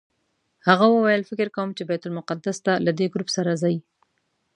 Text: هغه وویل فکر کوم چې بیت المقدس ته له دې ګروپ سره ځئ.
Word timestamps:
هغه 0.67 0.85
وویل 0.89 1.21
فکر 1.29 1.47
کوم 1.55 1.69
چې 1.77 1.83
بیت 1.89 2.03
المقدس 2.07 2.57
ته 2.65 2.73
له 2.85 2.91
دې 2.99 3.07
ګروپ 3.13 3.29
سره 3.37 3.51
ځئ. 3.61 3.75